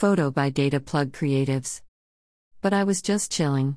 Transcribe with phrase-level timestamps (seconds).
[0.00, 1.82] Photo by Data Plug Creatives.
[2.62, 3.76] But I was just chilling.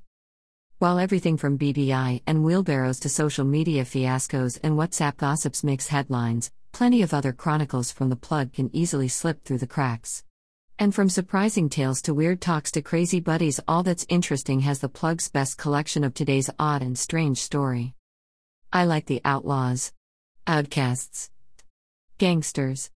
[0.79, 6.49] While everything from BBI and wheelbarrows to social media fiascos and WhatsApp gossips makes headlines,
[6.71, 10.23] plenty of other chronicles from the plug can easily slip through the cracks.
[10.79, 14.87] And from surprising tales to weird talks to crazy buddies, all that's interesting has the
[14.87, 17.95] plug's best collection of today's odd and strange story.
[18.71, 19.91] I like the outlaws,
[20.47, 21.31] outcasts,
[22.17, 22.91] gangsters.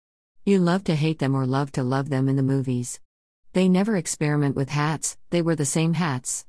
[0.44, 3.00] You love to hate them or love to love them in the movies.
[3.56, 6.44] They never experiment with hats, they wear the same hats.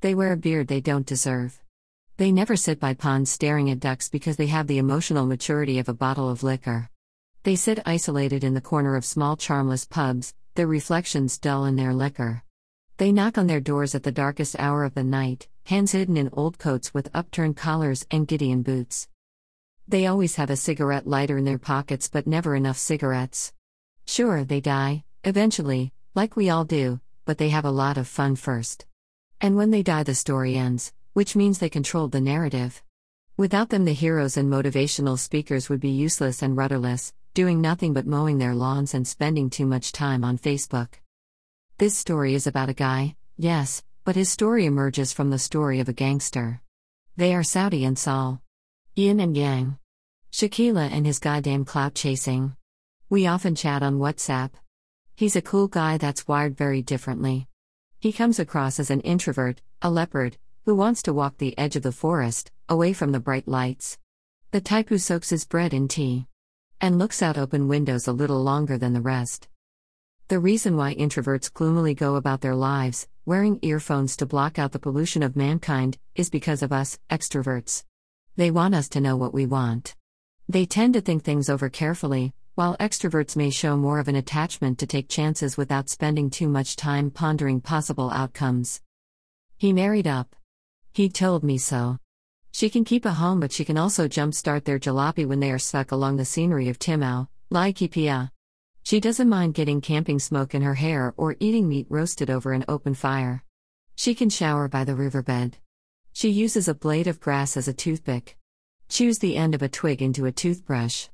[0.00, 1.60] They wear a beard they don't deserve.
[2.16, 5.90] They never sit by ponds staring at ducks because they have the emotional maturity of
[5.90, 6.88] a bottle of liquor.
[7.42, 11.92] They sit isolated in the corner of small charmless pubs, their reflections dull in their
[11.92, 12.42] liquor.
[12.96, 16.30] They knock on their doors at the darkest hour of the night, hands hidden in
[16.32, 19.08] old coats with upturned collars and Gideon boots.
[19.86, 23.52] They always have a cigarette lighter in their pockets but never enough cigarettes.
[24.06, 28.34] Sure, they die, eventually, like we all do, but they have a lot of fun
[28.36, 28.86] first.
[29.38, 32.82] And when they die, the story ends, which means they controlled the narrative.
[33.36, 38.06] Without them, the heroes and motivational speakers would be useless and rudderless, doing nothing but
[38.06, 40.88] mowing their lawns and spending too much time on Facebook.
[41.76, 45.88] This story is about a guy, yes, but his story emerges from the story of
[45.90, 46.62] a gangster.
[47.18, 48.40] They are Saudi and Saul.
[48.94, 49.76] Yin and Yang.
[50.32, 52.56] Shaquilla and his goddamn clout chasing.
[53.10, 54.52] We often chat on WhatsApp.
[55.18, 57.48] He's a cool guy that's wired very differently.
[57.98, 60.36] He comes across as an introvert, a leopard,
[60.66, 63.96] who wants to walk the edge of the forest, away from the bright lights.
[64.50, 66.26] The type who soaks his bread in tea.
[66.82, 69.48] And looks out open windows a little longer than the rest.
[70.28, 74.78] The reason why introverts gloomily go about their lives, wearing earphones to block out the
[74.78, 77.84] pollution of mankind, is because of us, extroverts.
[78.36, 79.94] They want us to know what we want.
[80.46, 84.78] They tend to think things over carefully, while extroverts may show more of an attachment
[84.78, 88.80] to take chances without spending too much time pondering possible outcomes.
[89.58, 90.34] He married up.
[90.94, 91.98] He told me so.
[92.52, 95.58] She can keep a home, but she can also jumpstart their jalopy when they are
[95.58, 98.30] stuck along the scenery of Timau, Laikipia.
[98.84, 102.64] She doesn't mind getting camping smoke in her hair or eating meat roasted over an
[102.68, 103.44] open fire.
[103.96, 105.58] She can shower by the riverbed.
[106.14, 108.38] She uses a blade of grass as a toothpick.
[108.88, 111.08] Chews the end of a twig into a toothbrush.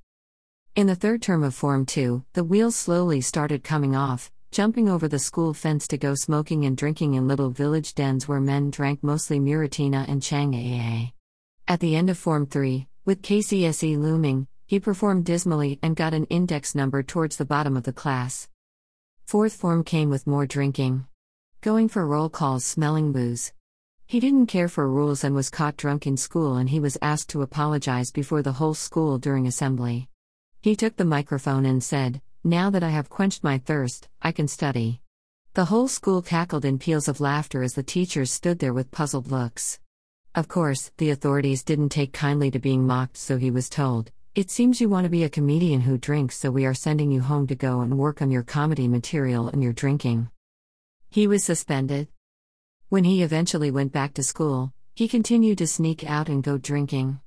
[0.75, 5.06] In the third term of Form 2, the wheels slowly started coming off, jumping over
[5.06, 9.03] the school fence to go smoking and drinking in little village dens where men drank
[9.03, 11.12] mostly Muratina and Chang'aa.
[11.69, 16.25] At the end of Form 3, with KCSE looming, he performed dismally and got an
[16.31, 18.49] index number towards the bottom of the class.
[19.27, 21.04] Fourth form came with more drinking.
[21.60, 23.53] Going for roll calls smelling booze.
[24.06, 27.28] He didn't care for rules and was caught drunk in school and he was asked
[27.31, 30.09] to apologize before the whole school during assembly.
[30.62, 34.46] He took the microphone and said, Now that I have quenched my thirst, I can
[34.46, 35.00] study.
[35.54, 39.28] The whole school cackled in peals of laughter as the teachers stood there with puzzled
[39.28, 39.80] looks.
[40.36, 44.52] Of course, the authorities didn't take kindly to being mocked, so he was told, it
[44.52, 47.48] seems you want to be a comedian who drinks, so we are sending you home
[47.48, 50.30] to go and work on your comedy material and your drinking.
[51.10, 52.06] He was suspended.
[52.88, 57.20] When he eventually went back to school, he continued to sneak out and go drinking.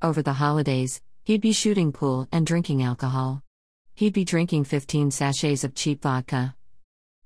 [0.00, 3.42] Over the holidays, he'd be shooting pool and drinking alcohol.
[3.94, 6.54] He'd be drinking 15 sachets of cheap vodka.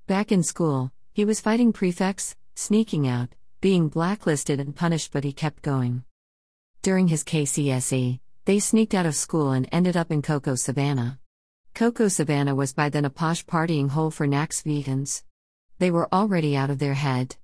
[0.07, 3.29] Back in school, he was fighting prefects, sneaking out,
[3.61, 6.03] being blacklisted and punished, but he kept going.
[6.81, 11.19] During his KCSE, they sneaked out of school and ended up in Coco Savannah.
[11.75, 15.21] Coco Savannah was by then a posh partying hole for Naxvegas.
[15.77, 17.35] They were already out of their head.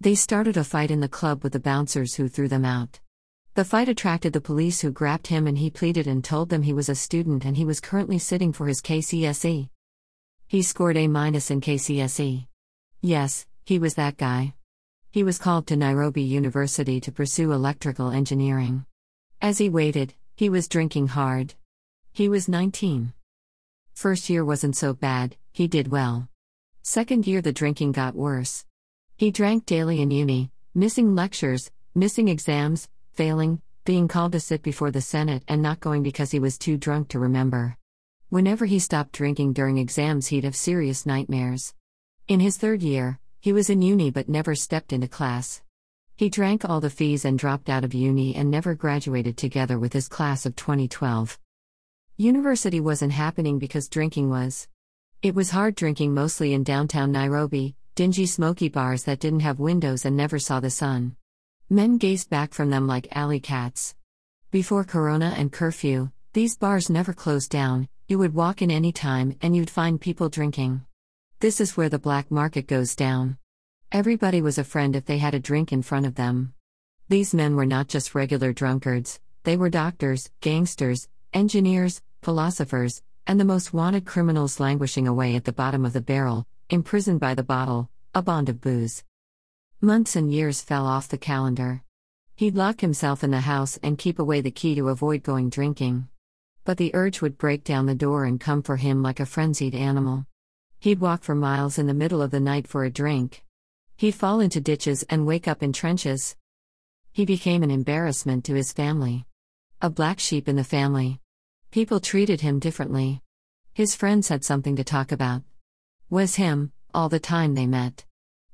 [0.00, 2.98] They started a fight in the club with the bouncers who threw them out.
[3.58, 6.72] The fight attracted the police who grabbed him and he pleaded and told them he
[6.72, 9.68] was a student and he was currently sitting for his KCSE.
[10.46, 12.46] He scored A in KCSE.
[13.00, 14.54] Yes, he was that guy.
[15.10, 18.86] He was called to Nairobi University to pursue electrical engineering.
[19.42, 21.54] As he waited, he was drinking hard.
[22.12, 23.12] He was 19.
[23.92, 26.28] First year wasn't so bad, he did well.
[26.84, 28.64] Second year, the drinking got worse.
[29.16, 32.88] He drank daily in uni, missing lectures, missing exams,
[33.18, 36.76] failing, being called to sit before the Senate, and not going because he was too
[36.76, 37.76] drunk to remember.
[38.28, 41.74] Whenever he stopped drinking during exams, he'd have serious nightmares.
[42.28, 45.62] In his third year, he was in uni but never stepped into class.
[46.14, 49.94] He drank all the fees and dropped out of uni and never graduated together with
[49.94, 51.40] his class of 2012.
[52.16, 54.68] University wasn't happening because drinking was.
[55.22, 60.04] It was hard drinking mostly in downtown Nairobi, dingy smoky bars that didn't have windows
[60.04, 61.16] and never saw the sun.
[61.70, 63.94] Men gazed back from them like alley cats.
[64.50, 69.36] Before Corona and curfew, these bars never closed down, you would walk in any time
[69.42, 70.80] and you'd find people drinking.
[71.40, 73.36] This is where the black market goes down.
[73.92, 76.54] Everybody was a friend if they had a drink in front of them.
[77.10, 83.44] These men were not just regular drunkards, they were doctors, gangsters, engineers, philosophers, and the
[83.44, 87.90] most wanted criminals languishing away at the bottom of the barrel, imprisoned by the bottle,
[88.14, 89.04] a bond of booze.
[89.80, 91.84] Months and years fell off the calendar.
[92.34, 96.08] He'd lock himself in the house and keep away the key to avoid going drinking.
[96.64, 99.76] But the urge would break down the door and come for him like a frenzied
[99.76, 100.26] animal.
[100.80, 103.44] He'd walk for miles in the middle of the night for a drink.
[103.96, 106.34] He'd fall into ditches and wake up in trenches.
[107.12, 109.26] He became an embarrassment to his family.
[109.80, 111.20] A black sheep in the family.
[111.70, 113.22] People treated him differently.
[113.74, 115.42] His friends had something to talk about.
[116.10, 118.04] Was him, all the time they met.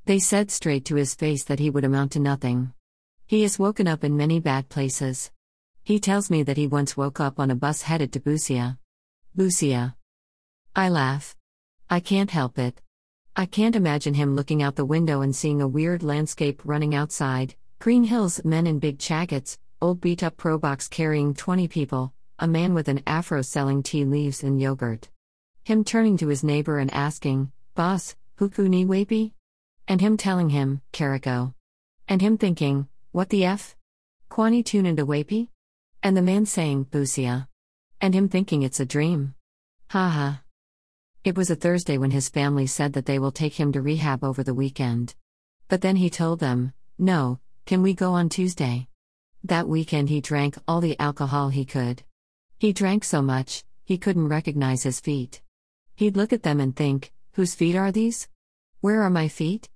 [0.06, 2.74] They said straight to his face that he would amount to nothing.
[3.26, 5.30] He has woken up in many bad places.
[5.82, 8.76] He tells me that he once woke up on a bus headed to Busia.
[9.34, 9.94] Busia.
[10.76, 11.34] I laugh.
[11.88, 12.82] I can't help it.
[13.34, 17.54] I can't imagine him looking out the window and seeing a weird landscape running outside
[17.78, 22.74] green hills, men in big jackets, old beat up Probox carrying 20 people, a man
[22.74, 25.08] with an afro selling tea leaves and yogurt.
[25.64, 29.32] Him turning to his neighbor and asking, Boss, huku ni wapi?
[29.86, 31.54] And him telling him, Carico.
[32.08, 33.76] And him thinking, What the F?
[34.30, 35.48] Kwani tune into wapi?
[36.02, 37.48] And the man saying, Busia.
[38.00, 39.34] And him thinking it's a dream.
[39.90, 40.42] Ha ha.
[41.22, 44.22] It was a Thursday when his family said that they will take him to rehab
[44.22, 45.14] over the weekend.
[45.68, 48.88] But then he told them, No, can we go on Tuesday?
[49.42, 52.02] That weekend he drank all the alcohol he could.
[52.58, 55.42] He drank so much, he couldn't recognize his feet.
[55.94, 58.28] He'd look at them and think, Whose feet are these?
[58.80, 59.68] Where are my feet?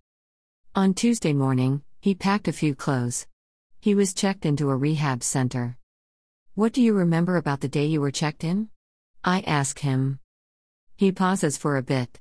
[0.75, 3.27] On Tuesday morning, he packed a few clothes.
[3.81, 5.77] He was checked into a rehab center.
[6.55, 8.69] What do you remember about the day you were checked in?
[9.25, 10.21] I ask him.
[10.97, 12.21] He pauses for a bit.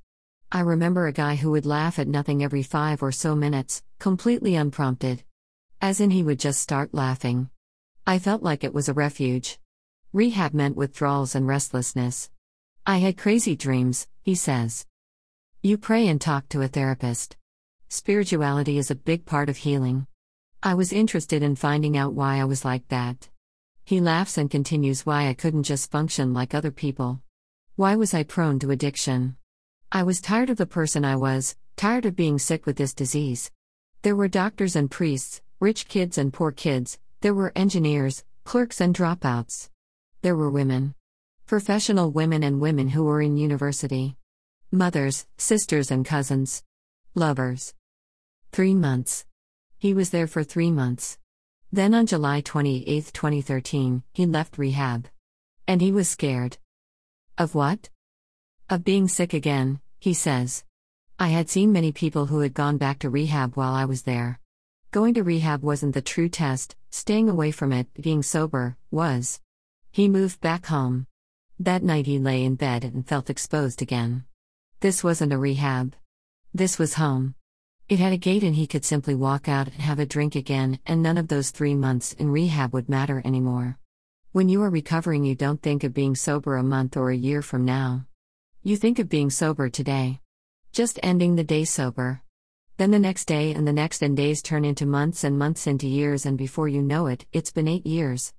[0.52, 4.56] I remember a guy who would laugh at nothing every five or so minutes, completely
[4.56, 5.24] unprompted.
[5.82, 7.50] As in, he would just start laughing.
[8.08, 9.60] I felt like it was a refuge.
[10.14, 12.32] Rehab meant withdrawals and restlessness.
[12.86, 14.86] I had crazy dreams, he says.
[15.62, 17.36] You pray and talk to a therapist.
[17.90, 20.08] Spirituality is a big part of healing.
[20.62, 23.30] I was interested in finding out why I was like that.
[23.86, 27.22] He laughs and continues why I couldn't just function like other people.
[27.78, 29.38] Why was I prone to addiction?
[29.90, 33.52] I was tired of the person I was, tired of being sick with this disease.
[34.02, 38.94] There were doctors and priests, rich kids and poor kids, there were engineers, clerks and
[38.94, 39.70] dropouts.
[40.24, 40.94] There were women.
[41.46, 44.18] Professional women and women who were in university.
[44.72, 46.64] Mothers, sisters, and cousins.
[47.16, 47.74] Lovers.
[48.52, 49.26] Three months.
[49.78, 51.18] He was there for three months.
[51.72, 55.08] Then on July 28, 2013, he left rehab.
[55.68, 56.58] And he was scared.
[57.38, 57.90] Of what?
[58.70, 60.64] Of being sick again, he says.
[61.20, 64.40] I had seen many people who had gone back to rehab while I was there.
[64.92, 69.40] Going to rehab wasn't the true test, staying away from it, being sober, was.
[69.92, 71.06] He moved back home.
[71.60, 74.26] That night he lay in bed and felt exposed again.
[74.80, 75.96] This wasn't a rehab.
[76.54, 77.36] This was home.
[77.90, 80.78] It had a gate and he could simply walk out and have a drink again,
[80.86, 83.80] and none of those three months in rehab would matter anymore.
[84.34, 87.42] When you are recovering, you don't think of being sober a month or a year
[87.42, 88.06] from now.
[88.62, 90.20] You think of being sober today.
[90.74, 92.22] Just ending the day sober.
[92.76, 95.88] Then the next day and the next, and days turn into months and months into
[95.88, 98.34] years, and before you know it, it's been eight years.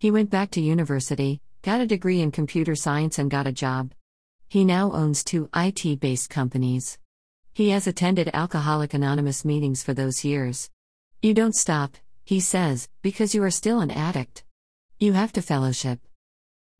[0.00, 3.92] He went back to university, got a degree in computer science, and got a job.
[4.48, 6.98] He now owns two IT based companies.
[7.56, 10.70] He has attended Alcoholic Anonymous meetings for those years.
[11.22, 14.42] You don't stop, he says, because you are still an addict.
[14.98, 16.00] You have to fellowship.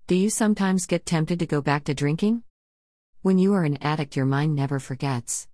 [0.09, 2.43] Do you sometimes get tempted to go back to drinking?
[3.23, 5.47] When you are an addict, your mind never forgets.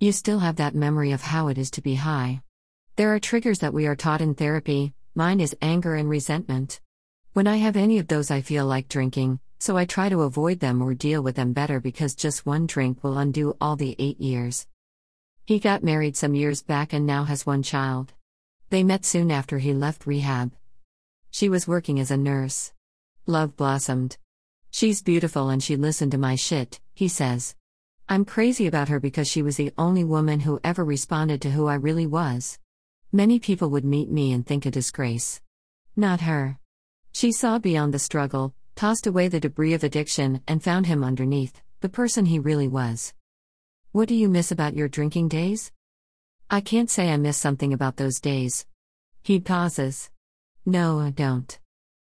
[0.00, 2.40] You still have that memory of how it is to be high.
[2.96, 6.80] There are triggers that we are taught in therapy, mine is anger and resentment.
[7.34, 10.58] When I have any of those, I feel like drinking, so I try to avoid
[10.58, 14.20] them or deal with them better because just one drink will undo all the eight
[14.20, 14.66] years.
[15.46, 18.12] He got married some years back and now has one child.
[18.70, 20.50] They met soon after he left rehab.
[21.30, 22.72] She was working as a nurse.
[23.24, 24.18] Love blossomed.
[24.72, 27.54] She's beautiful and she listened to my shit, he says.
[28.08, 31.68] I'm crazy about her because she was the only woman who ever responded to who
[31.68, 32.58] I really was.
[33.12, 35.40] Many people would meet me and think a disgrace.
[35.94, 36.58] Not her.
[37.12, 41.60] She saw beyond the struggle, tossed away the debris of addiction, and found him underneath,
[41.80, 43.14] the person he really was.
[43.92, 45.70] What do you miss about your drinking days?
[46.50, 48.66] I can't say I miss something about those days.
[49.22, 50.10] He pauses.
[50.66, 51.58] No, I don't.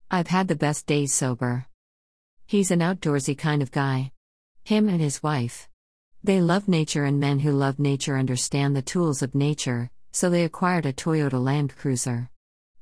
[0.09, 1.65] I've had the best days sober.
[2.45, 4.11] He's an outdoorsy kind of guy.
[4.63, 5.67] Him and his wife.
[6.23, 10.43] They love nature, and men who love nature understand the tools of nature, so they
[10.45, 12.29] acquired a Toyota Land Cruiser.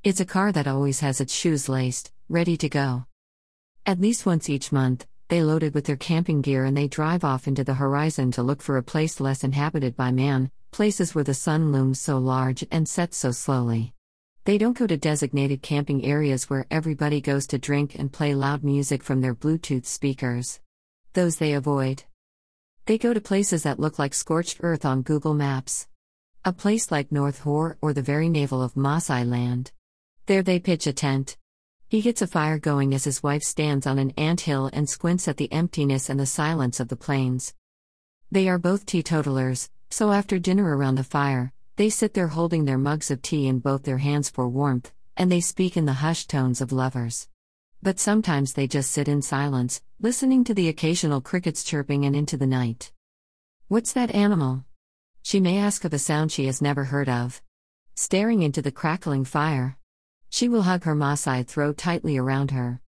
[0.04, 3.07] It's a car that always has its shoes laced, ready to go.
[3.88, 7.24] At least once each month, they load it with their camping gear and they drive
[7.24, 11.24] off into the horizon to look for a place less inhabited by man, places where
[11.24, 13.94] the sun looms so large and sets so slowly.
[14.44, 18.62] They don't go to designated camping areas where everybody goes to drink and play loud
[18.62, 20.60] music from their Bluetooth speakers.
[21.14, 22.04] Those they avoid.
[22.84, 25.88] They go to places that look like scorched earth on Google Maps.
[26.44, 29.72] A place like North Hor or the very navel of Maasai land.
[30.26, 31.38] There they pitch a tent.
[31.90, 35.26] He gets a fire going as his wife stands on an ant hill and squints
[35.26, 37.54] at the emptiness and the silence of the plains.
[38.30, 42.76] They are both teetotalers, so after dinner around the fire, they sit there holding their
[42.76, 46.28] mugs of tea in both their hands for warmth, and they speak in the hushed
[46.28, 47.26] tones of lovers.
[47.82, 52.36] But sometimes they just sit in silence, listening to the occasional crickets chirping and into
[52.36, 52.92] the night.
[53.68, 54.66] What's that animal?
[55.22, 57.40] She may ask of a sound she has never heard of.
[57.94, 59.77] Staring into the crackling fire.
[60.30, 62.80] She will hug her Maasai throw tightly around her.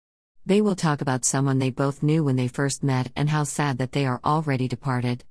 [0.46, 3.77] They will talk about someone they both knew when they first met and how sad
[3.77, 5.24] that they are already departed.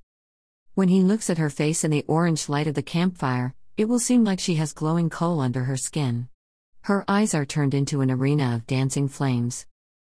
[0.73, 3.99] When he looks at her face in the orange light of the campfire, it will
[3.99, 6.29] seem like she has glowing coal under her skin.
[6.81, 9.65] Her eyes are turned into an arena of dancing flames.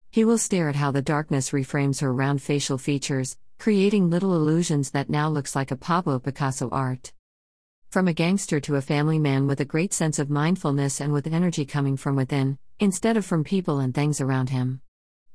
[0.10, 4.92] He will stare at how the darkness reframes her round facial features, creating little illusions
[4.92, 7.14] that now looks like a Pablo Picasso art.
[7.92, 11.28] From a gangster to a family man with a great sense of mindfulness and with
[11.28, 14.80] energy coming from within, instead of from people and things around him.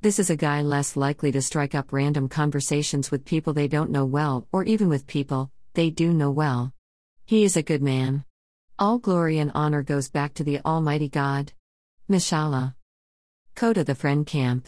[0.00, 3.90] This is a guy less likely to strike up random conversations with people they don't
[3.90, 6.72] know well, or even with people they do know well.
[7.26, 8.24] He is a good man.
[8.78, 11.52] All glory and honor goes back to the Almighty God.
[12.08, 12.74] Mishallah.
[13.54, 14.66] Coda the Friend Camp